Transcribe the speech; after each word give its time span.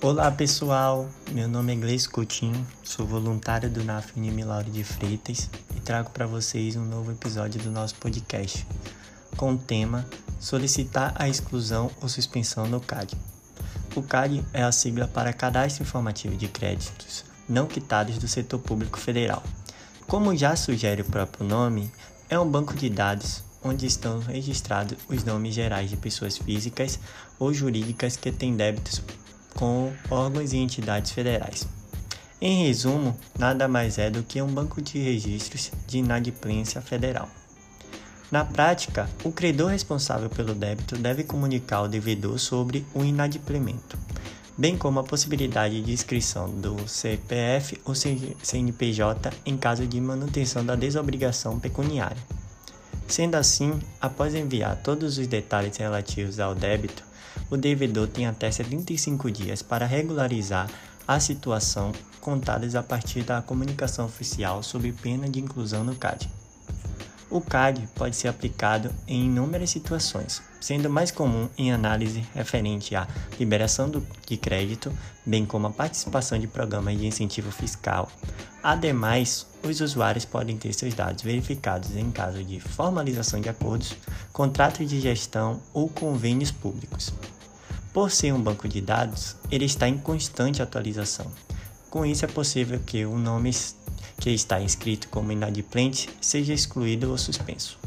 Olá 0.00 0.30
pessoal, 0.30 1.08
meu 1.32 1.48
nome 1.48 1.72
é 1.72 1.76
Gleice 1.76 2.08
Coutinho, 2.08 2.64
sou 2.84 3.04
voluntário 3.04 3.68
do 3.68 3.82
NAF 3.82 4.12
Lauro 4.44 4.70
de 4.70 4.84
Freitas 4.84 5.50
e 5.76 5.80
trago 5.80 6.10
para 6.10 6.24
vocês 6.24 6.76
um 6.76 6.84
novo 6.84 7.10
episódio 7.10 7.60
do 7.60 7.68
nosso 7.68 7.96
podcast 7.96 8.64
com 9.36 9.54
o 9.54 9.58
tema 9.58 10.06
Solicitar 10.38 11.12
a 11.16 11.28
exclusão 11.28 11.90
ou 12.00 12.08
suspensão 12.08 12.68
no 12.68 12.80
CAD. 12.80 13.16
O 13.96 14.02
CAD 14.02 14.44
é 14.52 14.62
a 14.62 14.70
sigla 14.70 15.08
para 15.08 15.32
Cadastro 15.32 15.82
Informativo 15.82 16.36
de 16.36 16.46
Créditos 16.46 17.24
não 17.48 17.66
quitados 17.66 18.18
do 18.18 18.28
setor 18.28 18.60
público 18.60 19.00
federal. 19.00 19.42
Como 20.06 20.36
já 20.36 20.54
sugere 20.54 21.02
o 21.02 21.06
próprio 21.06 21.44
nome, 21.44 21.90
é 22.30 22.38
um 22.38 22.48
banco 22.48 22.74
de 22.74 22.88
dados 22.88 23.42
onde 23.64 23.86
estão 23.86 24.20
registrados 24.20 24.96
os 25.08 25.24
nomes 25.24 25.54
gerais 25.54 25.90
de 25.90 25.96
pessoas 25.96 26.38
físicas 26.38 27.00
ou 27.36 27.52
jurídicas 27.52 28.16
que 28.16 28.30
têm 28.30 28.56
débitos 28.56 29.02
com 29.58 29.92
órgãos 30.08 30.52
e 30.52 30.56
entidades 30.56 31.10
federais. 31.10 31.66
Em 32.40 32.64
resumo, 32.64 33.18
nada 33.36 33.66
mais 33.66 33.98
é 33.98 34.08
do 34.08 34.22
que 34.22 34.40
um 34.40 34.46
banco 34.46 34.80
de 34.80 35.00
registros 35.00 35.72
de 35.84 35.98
inadimplência 35.98 36.80
federal. 36.80 37.28
Na 38.30 38.44
prática, 38.44 39.10
o 39.24 39.32
credor 39.32 39.72
responsável 39.72 40.30
pelo 40.30 40.54
débito 40.54 40.96
deve 40.96 41.24
comunicar 41.24 41.78
ao 41.78 41.88
devedor 41.88 42.38
sobre 42.38 42.86
o 42.94 43.02
inadimplemento, 43.02 43.98
bem 44.56 44.78
como 44.78 45.00
a 45.00 45.04
possibilidade 45.04 45.82
de 45.82 45.90
inscrição 45.90 46.48
do 46.48 46.88
CPF 46.88 47.80
ou 47.84 47.96
CNPJ 47.96 49.32
em 49.44 49.56
caso 49.56 49.84
de 49.88 50.00
manutenção 50.00 50.64
da 50.64 50.76
desobrigação 50.76 51.58
pecuniária. 51.58 52.37
Sendo 53.08 53.36
assim, 53.36 53.80
após 54.00 54.34
enviar 54.34 54.76
todos 54.76 55.16
os 55.16 55.26
detalhes 55.26 55.78
relativos 55.78 56.38
ao 56.38 56.54
débito, 56.54 57.02
o 57.50 57.56
devedor 57.56 58.06
tem 58.06 58.26
até 58.26 58.50
75 58.50 59.30
dias 59.30 59.62
para 59.62 59.86
regularizar 59.86 60.70
a 61.06 61.18
situação 61.18 61.90
contadas 62.20 62.74
a 62.74 62.82
partir 62.82 63.22
da 63.22 63.40
comunicação 63.40 64.04
oficial 64.04 64.62
sob 64.62 64.92
pena 64.92 65.26
de 65.26 65.40
inclusão 65.40 65.82
no 65.82 65.94
CAD. 65.94 66.28
O 67.30 67.42
CAD 67.42 67.86
pode 67.94 68.16
ser 68.16 68.28
aplicado 68.28 68.90
em 69.06 69.26
inúmeras 69.26 69.68
situações, 69.68 70.42
sendo 70.58 70.88
mais 70.88 71.10
comum 71.10 71.46
em 71.58 71.70
análise 71.70 72.26
referente 72.34 72.96
à 72.96 73.06
liberação 73.38 73.90
do, 73.90 74.06
de 74.26 74.38
crédito, 74.38 74.90
bem 75.26 75.44
como 75.44 75.66
a 75.66 75.70
participação 75.70 76.38
de 76.38 76.46
programas 76.46 76.96
de 76.96 77.06
incentivo 77.06 77.50
fiscal. 77.50 78.10
Ademais, 78.62 79.46
os 79.62 79.80
usuários 79.82 80.24
podem 80.24 80.56
ter 80.56 80.72
seus 80.72 80.94
dados 80.94 81.22
verificados 81.22 81.94
em 81.94 82.10
caso 82.10 82.42
de 82.42 82.60
formalização 82.60 83.42
de 83.42 83.50
acordos, 83.50 83.94
contratos 84.32 84.88
de 84.88 84.98
gestão 84.98 85.60
ou 85.74 85.86
convênios 85.88 86.50
públicos. 86.50 87.12
Por 87.92 88.10
ser 88.10 88.32
um 88.32 88.40
banco 88.40 88.66
de 88.66 88.80
dados, 88.80 89.36
ele 89.50 89.66
está 89.66 89.86
em 89.86 89.98
constante 89.98 90.62
atualização. 90.62 91.30
Com 91.90 92.06
isso, 92.06 92.24
é 92.24 92.28
possível 92.28 92.80
que 92.84 93.04
o 93.04 93.18
nome 93.18 93.50
que 94.18 94.30
está 94.30 94.60
inscrito 94.60 95.08
como 95.08 95.32
inadimplente 95.32 96.08
seja 96.20 96.52
excluído 96.52 97.10
ou 97.10 97.18
suspenso. 97.18 97.78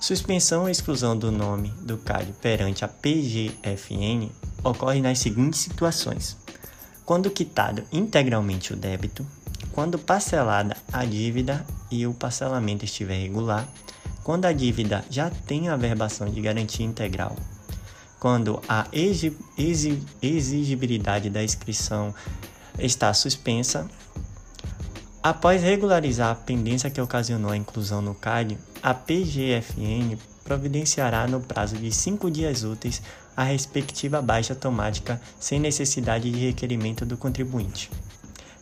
Suspensão 0.00 0.62
ou 0.62 0.68
exclusão 0.68 1.16
do 1.16 1.32
nome 1.32 1.70
do 1.80 1.96
CAD 1.96 2.34
perante 2.40 2.84
a 2.84 2.88
PGFN 2.88 4.28
ocorre 4.62 5.00
nas 5.00 5.18
seguintes 5.18 5.60
situações: 5.60 6.36
quando 7.04 7.30
quitado 7.30 7.82
integralmente 7.90 8.72
o 8.72 8.76
débito, 8.76 9.26
quando 9.72 9.98
parcelada 9.98 10.76
a 10.92 11.04
dívida 11.04 11.64
e 11.90 12.06
o 12.06 12.12
parcelamento 12.12 12.84
estiver 12.84 13.16
regular, 13.16 13.66
quando 14.22 14.44
a 14.44 14.52
dívida 14.52 15.04
já 15.10 15.30
tem 15.30 15.68
a 15.68 15.76
verbação 15.76 16.28
de 16.28 16.40
garantia 16.40 16.84
integral, 16.84 17.34
quando 18.20 18.62
a 18.68 18.86
exigibilidade 20.22 21.28
da 21.28 21.42
inscrição 21.42 22.14
está 22.78 23.12
suspensa 23.12 23.88
Após 25.24 25.62
regularizar 25.62 26.32
a 26.32 26.34
pendência 26.34 26.90
que 26.90 27.00
ocasionou 27.00 27.50
a 27.50 27.56
inclusão 27.56 28.02
no 28.02 28.14
CAD, 28.14 28.58
a 28.82 28.92
PGFN 28.92 30.18
providenciará 30.44 31.26
no 31.26 31.40
prazo 31.40 31.78
de 31.78 31.90
cinco 31.90 32.30
dias 32.30 32.62
úteis 32.62 33.00
a 33.34 33.42
respectiva 33.42 34.20
baixa 34.20 34.52
automática 34.52 35.18
sem 35.40 35.58
necessidade 35.58 36.30
de 36.30 36.38
requerimento 36.48 37.06
do 37.06 37.16
contribuinte. 37.16 37.90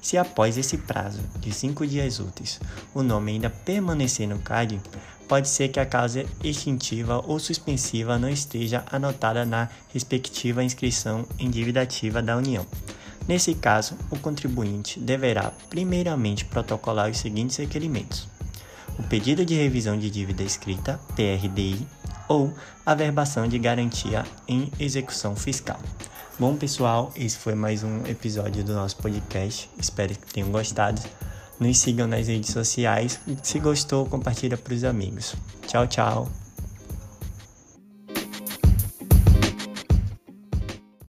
Se 0.00 0.17
após 0.17 0.56
esse 0.56 0.78
prazo 0.78 1.19
de 1.41 1.53
cinco 1.53 1.84
dias 1.84 2.21
úteis 2.21 2.61
o 2.94 3.03
nome 3.03 3.33
ainda 3.33 3.50
permanecer 3.50 4.29
no 4.29 4.39
CAD, 4.39 4.81
pode 5.27 5.49
ser 5.49 5.67
que 5.67 5.81
a 5.81 5.87
causa 5.87 6.25
extintiva 6.44 7.25
ou 7.27 7.41
suspensiva 7.41 8.21
não 8.21 8.29
esteja 8.29 8.84
anotada 8.89 9.44
na 9.44 9.69
respectiva 9.93 10.62
inscrição 10.62 11.27
em 11.41 11.50
dívida 11.50 11.83
ativa 11.83 12.23
da 12.23 12.37
União. 12.37 12.65
Nesse 13.27 13.55
caso, 13.55 13.97
o 14.10 14.19
contribuinte 14.19 14.99
deverá 14.99 15.53
primeiramente 15.71 16.44
protocolar 16.44 17.10
os 17.10 17.19
seguintes 17.19 17.56
requerimentos: 17.56 18.28
o 18.99 19.03
pedido 19.05 19.44
de 19.44 19.55
revisão 19.55 19.99
de 19.99 20.10
dívida 20.10 20.43
escrita, 20.43 21.00
PRDI, 21.15 21.87
ou 22.28 22.53
a 22.84 22.94
verbação 22.94 23.47
de 23.47 23.59
garantia 23.59 24.25
em 24.49 24.71
execução 24.78 25.37
fiscal. 25.37 25.78
Bom, 26.38 26.56
pessoal, 26.56 27.12
esse 27.15 27.37
foi 27.37 27.55
mais 27.55 27.84
um 27.84 28.06
episódio 28.06 28.65
do 28.65 28.72
nosso 28.72 28.97
podcast. 28.97 29.71
Espero 29.78 30.15
que 30.15 30.32
tenham 30.32 30.50
gostado. 30.50 31.00
Nos 31.61 31.78
sigam 31.78 32.09
nas 32.09 32.27
redes 32.27 32.50
sociais 32.50 33.21
se 33.43 33.61
gostou, 33.61 34.06
compartilha 34.06 34.56
para 34.56 34.75
os 34.75 34.82
amigos. 34.82 35.34
Tchau, 35.66 35.87
tchau. 35.87 36.28